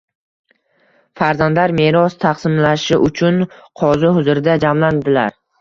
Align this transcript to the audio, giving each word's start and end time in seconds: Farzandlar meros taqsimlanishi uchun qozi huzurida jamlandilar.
Farzandlar 1.21 1.75
meros 1.81 2.17
taqsimlanishi 2.25 2.99
uchun 3.11 3.39
qozi 3.83 4.13
huzurida 4.19 4.57
jamlandilar. 4.65 5.41